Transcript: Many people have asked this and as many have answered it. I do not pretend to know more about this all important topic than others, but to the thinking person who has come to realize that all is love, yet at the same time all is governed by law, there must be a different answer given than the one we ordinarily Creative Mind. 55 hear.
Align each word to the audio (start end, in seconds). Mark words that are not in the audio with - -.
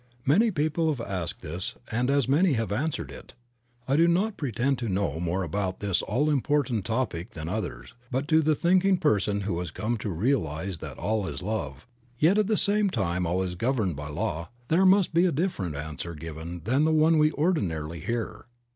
Many 0.25 0.49
people 0.49 0.89
have 0.91 0.99
asked 1.07 1.43
this 1.43 1.75
and 1.91 2.09
as 2.09 2.27
many 2.27 2.53
have 2.53 2.71
answered 2.71 3.11
it. 3.11 3.35
I 3.87 3.95
do 3.95 4.07
not 4.07 4.35
pretend 4.35 4.79
to 4.79 4.89
know 4.89 5.19
more 5.19 5.43
about 5.43 5.79
this 5.79 6.01
all 6.01 6.27
important 6.31 6.85
topic 6.85 7.29
than 7.33 7.47
others, 7.47 7.93
but 8.09 8.27
to 8.29 8.41
the 8.41 8.55
thinking 8.55 8.97
person 8.97 9.41
who 9.41 9.59
has 9.59 9.69
come 9.69 9.97
to 9.97 10.09
realize 10.09 10.79
that 10.79 10.97
all 10.97 11.27
is 11.27 11.43
love, 11.43 11.85
yet 12.17 12.39
at 12.39 12.47
the 12.47 12.57
same 12.57 12.89
time 12.89 13.27
all 13.27 13.43
is 13.43 13.53
governed 13.53 13.95
by 13.95 14.09
law, 14.09 14.49
there 14.69 14.87
must 14.87 15.13
be 15.13 15.27
a 15.27 15.31
different 15.31 15.75
answer 15.75 16.15
given 16.15 16.61
than 16.63 16.83
the 16.83 16.91
one 16.91 17.19
we 17.19 17.31
ordinarily 17.33 17.99
Creative 17.99 18.07
Mind. 18.07 18.07
55 18.07 18.07
hear. 18.07 18.45